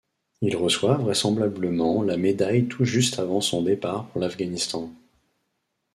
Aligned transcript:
Il 0.41 0.55
reçoit 0.57 0.97
vraisemblablement 0.97 2.01
la 2.01 2.17
médaille 2.17 2.65
tout 2.67 2.85
juste 2.85 3.19
avant 3.19 3.39
son 3.39 3.61
départ 3.61 4.07
pour 4.07 4.19
l'Afghanistan. 4.19 4.91